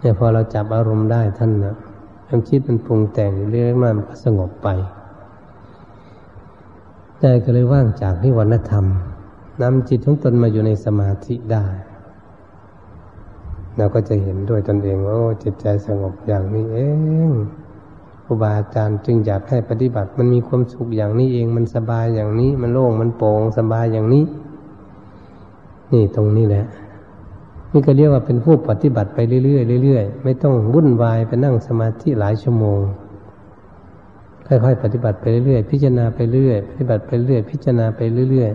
[0.00, 1.76] เนี่ยพอเราจับอารมณ์ได้ท่านนะ
[2.30, 4.68] ความคิดมันปรุงแต่งเรื่อยๆมันก็สงบไป
[7.20, 8.84] ใจก็เลยว่างจากนิวรณธรรม
[9.62, 11.64] นำจิตของตนมาอยู่ในสมาธิได้
[13.76, 16.78] เราก็จะเห็นด้วยตนเองว่าจิตใจสงบอย่างนี้เอ
[17.28, 17.30] ง
[18.24, 24.24] ครูบาอาจารย์จึงอยากให้ปฏิบัติ มันมีความสุขอย่างนี้เอง มันสบายอย่างนี้ มันโล่งมันโปร่งสบายอย่างนี้
[25.92, 26.66] นี่ตรงนี้แหละ
[27.78, 32.80] นี่ก็เรียกว่าเป็นผู้ปฏิบัติไปเรื่อยๆเรื่อยๆไม่ต้องวุ่นวายไปนั่งสมาธิหลายชั่วโมง
[34.46, 38.50] ค่อยๆ ปฏิบัติไปเรื่อยๆพิจารณาไปเรื่อยปฏิบัติไปเรื่อยพิจารณาไปเรื่อย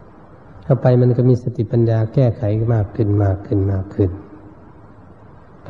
[0.00, 2.42] ๆเข้าไปมันก็มีสติปัญญาแก้ไข
[2.74, 4.10] มากขึ้นมากขึ้นมากขึ้น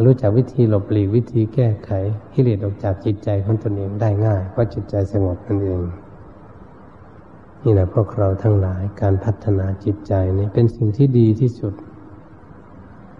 [0.07, 1.91] รู้จักวิธีหลบหลีกวิธีแก้ไข
[2.33, 5.81] กิเลสออกจากจิตใจของตนเองได้ง่ายเพราะจิตใจสงบนั่นเอง
[7.63, 11.75] นี่แหละพวกเราทั้งหลายการพัฒนาจิตใจนี่เป็นสิ่งที่ดีที่สุด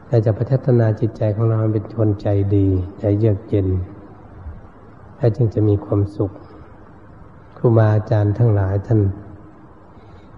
[0.09, 2.67] เราจะพัฒนาจิตใจของเราเป็นคนใจดี
[3.01, 3.69] ใจเยือกเย็น
[5.17, 6.33] แล้วจึงจะมีความสุข
[7.57, 9.01] ครูบาอาจารย์ทั้งหลายท่าน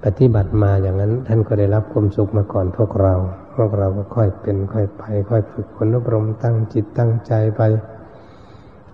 [0.05, 3.15] ปฏิบัติมาอย่างนั้น ท่านก็ได้รับความสุขมาก่อนพวกเรา
[3.55, 7.63] พวกเราก็ค่อยเป็นค่อยไป ค่อยฝึกฝนอบรมตั้งจิตตั้งใจไป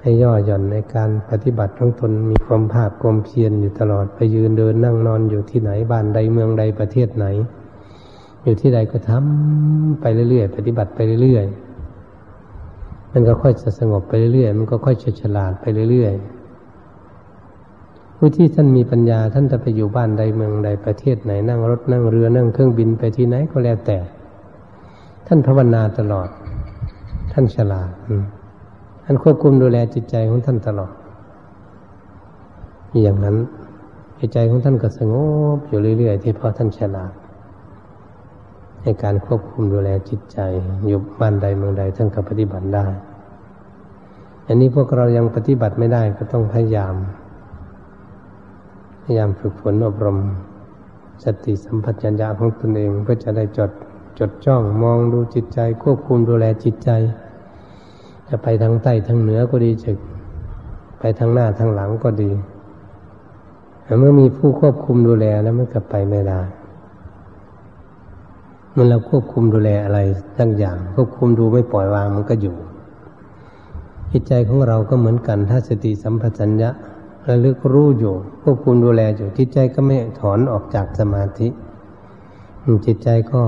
[0.01, 7.27] ให้ย่อหย่อนในการปฏิบัติของตนมีความภาคความเพียรอยู่ตลอดไปยืนเดินนั่งนอนอยู่ที่ไหนบ้านใดเมืองใดประเทศไหน
[8.43, 23.99] อยู่ที่ใดก็ทำไปเรื่อยๆ ปฏิบัติไปเรื่อยๆ มันก็ค่อยจะสงบไปเรื่อยๆ มันก็ค่อยจะฉลาดไปเรื่อยๆ ผู้ที่ท่านมีปัญญาท่านจะไปอยู่บ้านใดเมืองใดประเทศไหนนั่งรถนั่งเรือนั่งเครื่องบินไปที่ไหนก็แล้วแต่
[25.27, 26.29] ท่านภาวนาตลอด
[27.33, 27.91] ท่านฉลาด
[29.05, 30.93] ท่านควบคุมดูแลจิตใจของท่านตลอด
[33.03, 33.37] อย่างนั้น
[34.19, 35.15] จิตใจของท่านก็สง
[35.57, 37.13] บอยู่เรื่อยๆ ที่เพราะท่านฉลาด
[38.83, 40.39] ในการควบคุมดูแลจิตใจ
[40.87, 42.87] อยู่บ้านใดเมืองใดท่านก็ปฏิบัติได้
[44.47, 46.95] อันนี้พวกเรายังปฏิบัติไม่ได้ก็ต้องพยายาม
[49.03, 50.19] พยายามฝึกฝนอบรม
[51.25, 53.71] สติสัมปชัญญะของตนเองเพื่อจะได้จด
[54.19, 56.91] จดจ้องมองดูจิตใจ ควบคุมดูแลจิตใจ
[58.29, 59.91] จะไปทางใต้ทางเหนือก็ดีจะ
[61.01, 62.31] ไปทางหน้าทางหลังก็ดี
[63.85, 66.41] แต่เมื่อมีผู้ควบคุมดูแลแล้วมันก็ไปไม่ได้
[68.77, 69.99] มันเราควบคุมดูแลอะไร
[70.39, 72.57] ทั้งอย่าง ควบคุมดูไม่ปล่อยวางมันก็อยู่
[74.11, 76.71] จิตใจของเราก็เหมือนกัน ถ้าสติสัมปชัญญะ
[77.29, 81.49] ระลึกรู้อยู่ ควบคุมดูแลอยู่จิตใจก็ไม่ถอนออกจากสมาธิ
[82.87, 83.41] จิตใจก็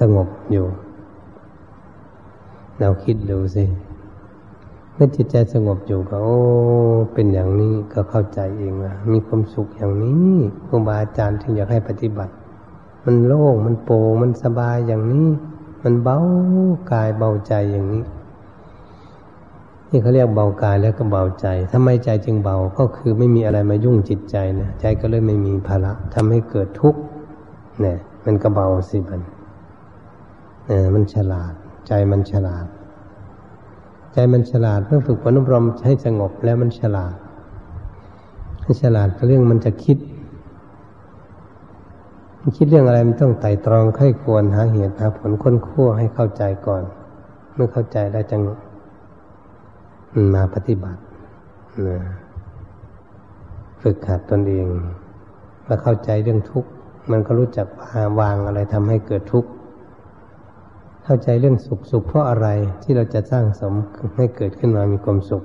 [0.00, 0.66] สงบอยู่
[2.80, 3.64] เราคิดดูสิ
[4.94, 6.38] เมื่อจิตใจสงบอยู่ก็โอ้
[7.12, 10.34] เป็นอย่างนี้ก็เข้าใจเองว่ามีความสุขอย่างนี้
[10.66, 12.32] ครูบาอาจารย์ถึงอยากให้ปฏิบัติ
[13.04, 15.28] มันโล่งมันโปร่งมันสบายอย่างนี้
[15.82, 16.18] มันเบา
[16.92, 18.04] กายเบาใจอย่างนี้
[19.90, 27.00] นี่เขาเรียกเบากายแล้วก็เบาใจทำไมใจจึงเบาก็คือไม่มีอะไรมายุ่งจิตใจนะใจก็เลยไม่มีภาระทำให้เกิดทุกข์
[27.80, 29.22] เนี่ย มันก็เบาสิบัน
[30.94, 31.52] มันฉลาด
[31.86, 32.66] ใจมันฉลาด
[34.12, 37.14] ใจมันฉลาดเมื่อฝึกฝนอบรมให้สงบแล้วมันฉลาด
[38.82, 39.96] ฉลาดเรื่องมันจะคิด
[42.56, 46.82] คิดเรื่องอะไรมันต้องไต่ตรองค่อยควรหาเหตุหาผลค้นคั่วให้เข้าใจก่อน
[47.54, 48.40] เมื่อเข้าใจได้จัง
[50.34, 51.00] มาปฏิบัติ
[53.82, 54.66] ฝึกหัดตนเอง
[55.68, 56.70] มาเข้าใจเรื่องทุกข์
[57.10, 57.66] มันก็รู้จัก
[58.20, 59.50] วางอะไรทำให้เกิดทุกข์
[61.04, 62.48] เข้าใจเรื่องสุขสุขเพราะอะไร
[62.82, 63.74] ที่เราจะสร้างสม
[64.16, 65.42] ให้เกิดขึ้นมามีความสุข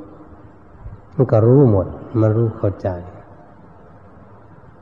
[1.16, 1.88] มันก็รู้หมด
[2.22, 2.90] มารู้เข้าใจ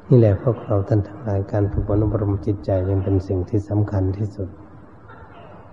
[0.09, 4.49] นี่แหละพวกเราท่านทั้งหลายการฝึกอบรมจิตใจยังเป็นสิ่งที่สำคัญที่สุด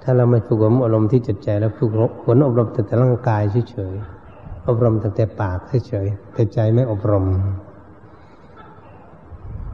[0.03, 1.91] ถ้าเราไม่ฝึกอบรมที่จิตใจแล้วฝึก
[2.25, 7.27] ฝนอบรมแต่แต่ร่างกายเฉยๆอบรมแต่แต่ปากเฉยๆแต่ใจไม่อบรม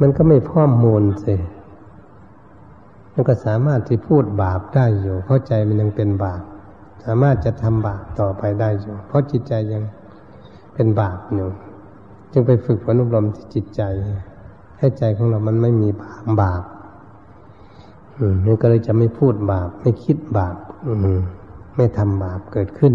[0.00, 1.34] มันก็ไม่พ่อมมูลสิ
[3.12, 6.42] มันก็สามารถที่พูดบาปได้อยู่ เพราะใจมันยังเป็นบาป
[7.04, 9.82] สามารถจะทำบาปต่อไปได้อยู่ เพราะจิตใจยัง
[10.74, 11.48] เป็นบาปอยู่
[12.32, 13.82] จึงไปฝึกฝนอบรมที่จิตใจ
[14.78, 16.62] ให้ใจของเรามันไม่มีบาปบาป
[18.46, 20.56] นี่ก็เลยจะไม่พูดบาป ไม่คิดบาป
[21.76, 22.94] ไม่ทำบาปเกิดขึ้น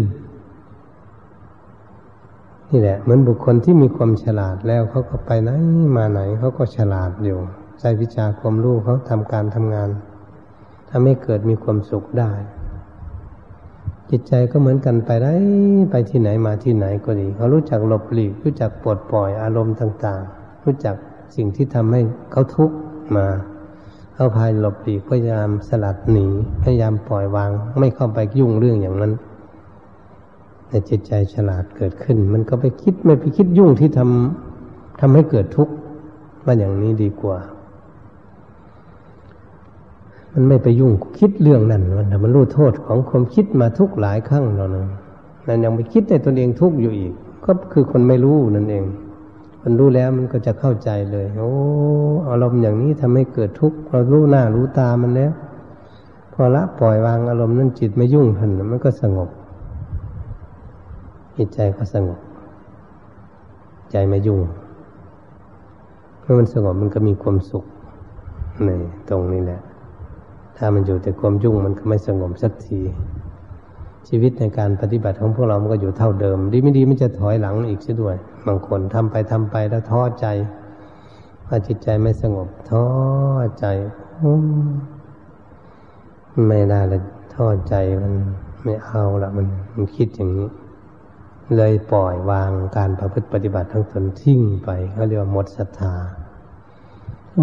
[2.70, 5.50] นี่แหละเหมือนบุคคลที่มีความฉลาดแล้วเขาก็ไปไหน
[5.96, 7.38] มาไหนเขาก็ฉลาดอยู่
[7.78, 9.90] ใช้วิชาความรู้เขาทำการทำงาน
[10.90, 12.32] ทำให้เกิดมีความสุขได้
[14.10, 15.32] จิตใจก็เหมือนกันไปได้
[15.90, 20.96] ไปที่ไหนมาที่ไหนก็ดีเขารู้จักหลบหลีกรู้จักปลดปล่อยอารมณ์ต่าง ๆ รู้จัก
[21.34, 22.00] สิ่งที่ทำให้
[22.32, 22.76] เขาทุกข์
[23.16, 23.26] มา
[24.14, 26.26] เขาพายหลบหลีกพยายามสลัดหนี
[26.62, 29.12] พยายามปล่อยวาง ไม่เข้าไปยุ่งเรื่องอย่างนั้น
[30.68, 35.74] แต่จิตใจฉลาดเกิดขึ้น มันก็ไปคิดไม่ไปคิดยุ่งที่ทำทำให้เกิดทุกข์
[36.44, 37.38] ว่าอย่างนี้ดีกว่า
[40.32, 44.86] มันไม่ไปยุ่งคิดเรื่องนั้นมันมันรู้โทษของความคิดมาทุกหลายครั้งแล้วนะ
[45.46, 47.12] นั่นยังไปคิดในตนเองทุกข์อยู่อีก
[47.44, 48.84] ก็คือคนไม่รู้นั่นเอง
[49.66, 51.50] มันรู้แล้วมันก็จะเข้าใจเลยโอ้
[52.28, 55.32] อารมณ์อย่างนี้ทำให้เกิดทุกข์เรารู้หน้ารู้ตามันแล้ว
[56.32, 59.28] พอละปล่อยวางอารมณ์นั้นจิตไม่ยุ่งทันมันก็สงบ
[61.36, 62.18] จิตใจก็สงบ
[63.90, 64.40] ใจไม่ยุ่ง
[66.20, 67.64] เมื่อมันสงบมันก็มีความสุข
[68.64, 68.70] ใน
[69.08, 69.60] ตรงนี้แหละ
[70.56, 72.80] ถ้ามันอยู่แต่ความยุ่งมันก็ไม่สงบสักที
[74.08, 80.26] ชีวิตในการปฏิบัติของพวกเรา มันก็อยู่เท่าเดิม ดีไม่ดีมันจะถอยหลังอีกเสียด้วย บางคนทำไปทำไปแล้วท้อใจ
[81.46, 82.86] ว่าจิตใจไม่สงบท้อ
[83.58, 83.66] ใจ
[86.46, 87.00] ไม่ได้เลย
[87.34, 88.14] ท้อใจมัน
[88.64, 90.48] ไม่เอาละมันมันคิดอย่างนี้
[91.56, 95.94] เลยปล่อยวางการประพฤติปฏิบัติทั้งตนทิ้งไปเขาเรียกว่าหมดศรัทธา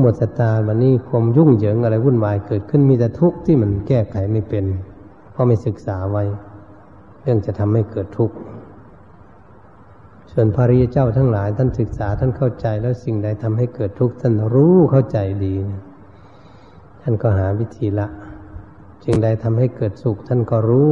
[0.02, 4.66] หมดศรัทธาวันนี้ความยุ่งเหยิงอะไรวุ่นวายเกิดขึ้นมีแต่ทุกข์ที่มันแก้ไขไม่เป็น
[5.32, 6.24] เพราะไม่ศึกษาไว้
[7.22, 8.36] เรื่องจะทำให้เกิดทุกข์
[10.32, 15.56] ส่วนพระริยเจ้าทั้งหลาย ท่านศึกษาท่านเข้าใจแล้วสิ่งใดทำให้เกิดทุกข์ท่านรู้เข้าใจดี
[17.02, 18.08] ท่านก็หาวิธีละ
[19.06, 20.92] สิ่งใดทำให้เกิดสุข ท่านก็รู้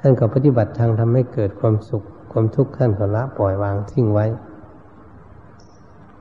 [0.00, 2.02] ท่านก็ปฏิบัติทางทำให้เกิดความสุข
[2.32, 4.26] ความทุกข์ท่านก็ละปล่อยวางทิ้งไว้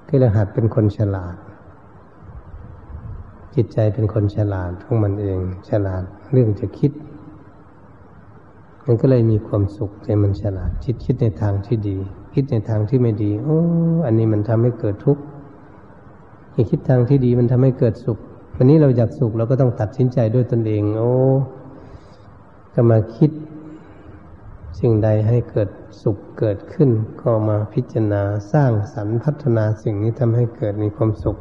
[0.07, 1.35] ก็เลยหัดเป็นคนฉลาด
[3.55, 6.91] จิตใจเป็นคนฉลาดของมันเอง ฉลาดเรื่องจะคิด
[8.89, 11.97] มันก็เลยมีความสุขใจมันฉลาดคิดคิดในทางที่ดี
[12.33, 13.59] คิดในทางที่ไม่ดีโอ้
[14.05, 15.21] อันนี้มันทำให้เกิดทุกข์
[16.71, 18.17] คิดทางที่ดีมันทำให้เกิดสุข
[18.55, 21.11] วันนี้เราอยากสุขเราก็ต้องตัดสินใจด้วยตนเอง โอ้
[22.73, 23.31] ก็มาคิด
[24.79, 25.69] สิ่งใดให้เกิด
[26.01, 26.89] สุขเกิดขึ้น
[27.21, 28.21] ก็มาพิจารณา
[28.51, 31.37] สร้างสรรพัฒนาสิ่งนี้ทำให้เกิดมีความสุข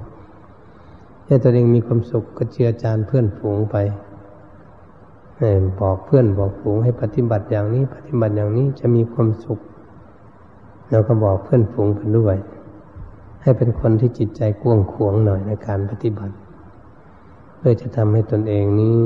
[1.26, 3.76] ให้ตัวเองมีความสุขก็เจือจานเพื่อนฝูงไป
[5.80, 9.60] บอกเพื่อนบอกฝูงให้ปฏิบัติอย่างนี้ ปฏิบัติอย่างนี้จะมีความสุข
[10.90, 12.36] เราก็บอกเพื่อนฝูงไปด้วย
[13.42, 16.34] ให้เป็นคนที่จิตใจกว้างขวงหน่อยในการปฏิบัติ
[17.56, 18.98] เพื่อจะทำให้ตนเองนี้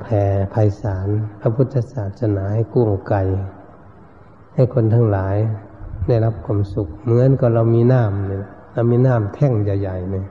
[0.00, 0.22] แผ่
[0.54, 1.08] ภัยสาร
[1.40, 3.22] พระพุทธศาสนาให้กุ้งไก่
[4.54, 5.36] ให้คนทั้งหลาย
[6.06, 10.26] ได้รับความสุข เหมือนกับเรามีน้ำเนี่ยเรามีน้ำแท่งใหญ่ๆเนี่ย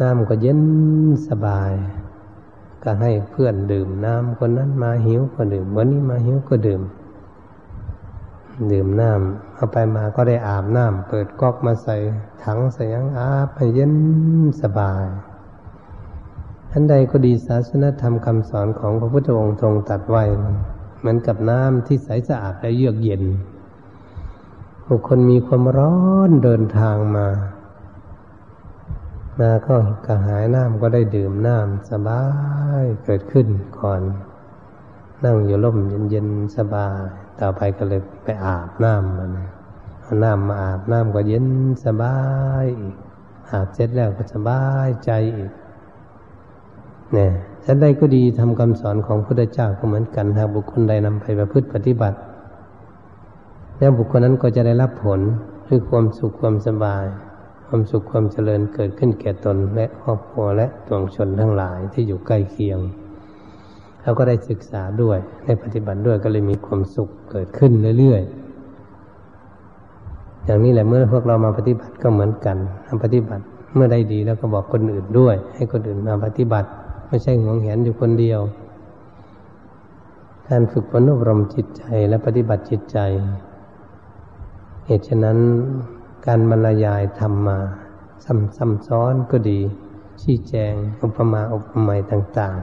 [0.00, 0.60] น้ำก็เย็น
[1.28, 1.72] สบาย
[2.88, 6.82] ก็ให้เพื่อนดื่มน้ำคนนั้นมาหิวก็ดื่มวันนี้มาหิวก็ดื่ม
[8.72, 11.96] ดื่มน้ำเอาไปมาก็ได้อาบน้ำเปิดก๊อกมาใส่
[12.44, 13.94] ถังใส่ยังอาบให้เย็น
[14.62, 15.04] สบาย
[16.72, 20.24] อันใดก็ดีศาสนธรรมคำสอนของพระพุทธองค์ทรงตัดไว้
[20.98, 23.22] เหมือนกับน้ำที่ใสสะอาดและเยือกเย็น
[24.88, 25.96] บุคคลมีความร้อ
[26.28, 27.26] นเดินทางมา
[29.40, 29.74] มาก็
[30.06, 32.22] กระหายน้ำก็ได้ดื่มน้ำสบา
[32.80, 33.46] ยเกิดขึ้น
[33.78, 34.02] ก่อน
[35.24, 35.78] นั่งอยู่ร่ม
[36.10, 37.00] เย็นๆสบาย
[37.40, 39.30] ต่อไปก็เลยไปอาบน้ำมัน
[40.02, 41.46] เอาน้ำมาอาบน้ำก็เย็น
[41.84, 42.16] สบา
[42.62, 42.94] ยอีก
[43.50, 45.50] อาบเสร็จแล้วก็สบายใจอีก
[47.12, 47.30] เนี่ย
[47.64, 52.18] ฉันใดก็ดีทำคำสอนของพระพุทธเจ้าก็เหมือนกันหากบุคคลใดนำไปประพฤติปฏิบัติ
[53.78, 55.20] แล้วบุคคลนั้นก็จะได้รับผล
[55.66, 57.04] คือความสุขความสบาย
[57.66, 62.78] ความสุขความเจริญเกิดขึ้นแก่ตนและครอบครัวและตวงชนทั้งหลายที่อยู่ใกล้เคียง
[64.00, 68.46] เขาก็ได้ศึกษาด้วยได้ปฏิบัติด้วยก็เลยมีความสุขเกิดขึ้นเรื่อยๆ
[70.44, 76.68] อย่างนี้แหละเมื่อพวกเรามาปฏิบัติก็เหมือนกันทำปฏิบัติเมื่อได้ดีแล้วก็บอกคนอื่นด้วย ให้คนอื่นมาปฏิบัติ
[77.08, 78.40] ไม่ใช่หวงแหนอยู่คนเดียว
[80.48, 82.98] การฝึกฝนอบรมจิตใจและปฏิบัติจิตใจ
[84.86, 85.38] เหตุฉะนั้น
[86.26, 87.58] การบรรยายธรรมมา
[88.24, 89.60] ซ้ำซ้ำซ้อนก็ดี
[90.22, 92.56] ชี้แจงอุปมาอุปไมยต่าง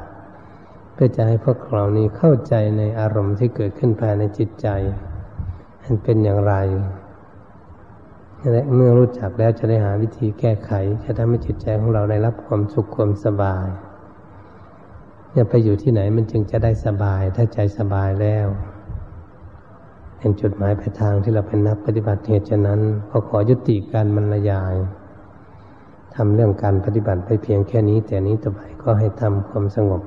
[0.44, 4.68] ๆ เพื่อจะให้พวกเรานี้เข้าใจในอารมณ์ที่เกิดขึ้นภายในจิตใจ
[5.84, 6.54] มันเป็นอย่างไร
[8.52, 10.72] และเมื่อรู้จักแล้วจะได้หาวิธีแก้ไข
[11.04, 13.68] จะทำให้จิตใจของเราได้รับความสุขความสบาย
[15.32, 18.48] เนี่ยไปอยู่ที่ไหนมันจึงจะได้สบาย ถ้าใจสบายแล้ว
[20.24, 22.80] เป็นจุดหมายปลายทางที่เราเป็นนักปฏิบัติเหตุฉะนั้น
[23.12, 24.74] ก็ขอยุติการบรรยาย
[26.16, 30.02] ทำเรื่องการปฏิบัติไปเพียงแค่นี้ แต่นี้ต่อไปก็ให้ทำความสงบ